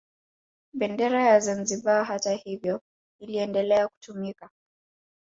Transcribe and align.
Bendera 0.73 1.21
ya 1.25 1.39
Zanzibar 1.39 2.05
hata 2.05 2.31
hivyo 2.35 2.81
iliendelea 3.19 3.87
kutumika 3.87 4.49